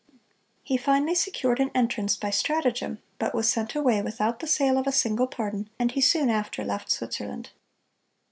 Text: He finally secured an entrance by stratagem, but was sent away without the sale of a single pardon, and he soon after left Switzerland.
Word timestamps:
He 0.63 0.77
finally 0.77 1.13
secured 1.13 1.59
an 1.59 1.69
entrance 1.75 2.15
by 2.15 2.31
stratagem, 2.31 3.03
but 3.19 3.35
was 3.35 3.47
sent 3.47 3.75
away 3.75 4.01
without 4.01 4.39
the 4.39 4.47
sale 4.47 4.79
of 4.79 4.87
a 4.87 4.91
single 4.91 5.27
pardon, 5.27 5.69
and 5.77 5.91
he 5.91 6.01
soon 6.01 6.31
after 6.31 6.63
left 6.65 6.89
Switzerland. 6.89 7.51